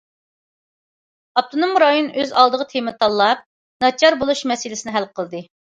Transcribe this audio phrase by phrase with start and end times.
[1.39, 3.47] ئاپتونوم رايون ئۆز ئالدىغا تېما تاللاپ،‹‹
[3.87, 5.47] ناچار بولۇش›› مەسىلىسىنى ھەل قىلدى.